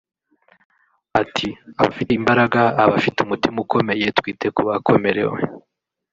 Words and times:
Ati 1.21 1.47
“Abafite 1.79 2.11
imbaraga 2.19 2.61
abafite 2.83 3.17
umutima 3.21 3.57
ukomeye 3.63 4.05
twite 4.17 4.45
kubakomerewe 4.55 5.39